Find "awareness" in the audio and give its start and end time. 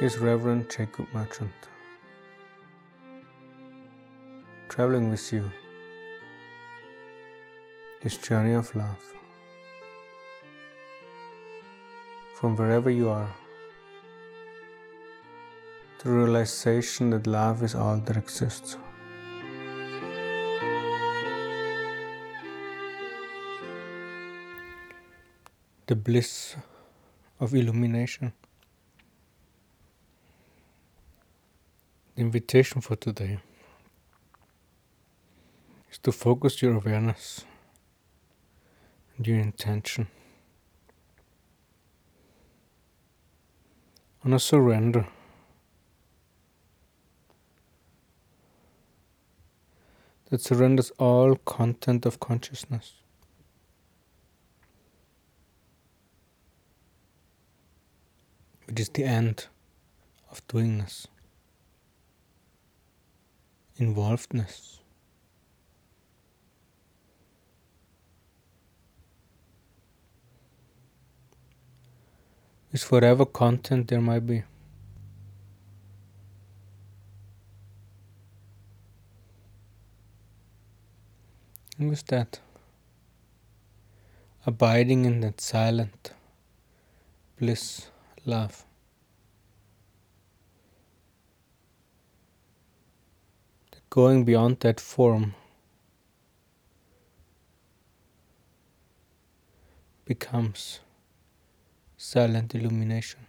36.74-37.44